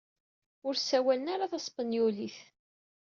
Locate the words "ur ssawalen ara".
0.67-1.51